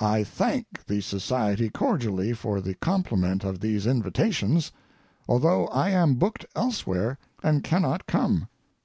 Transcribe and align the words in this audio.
I 0.00 0.24
thank 0.24 0.84
the 0.84 1.00
society 1.00 1.70
cordially 1.70 2.32
for 2.32 2.60
the 2.60 2.74
compliment 2.74 3.44
of 3.44 3.60
these 3.60 3.86
invitations, 3.86 4.72
although 5.28 5.68
I 5.68 5.90
am 5.90 6.16
booked 6.16 6.44
elsewhere 6.56 7.18
and 7.40 7.62
cannot 7.62 8.08
come. 8.08 8.48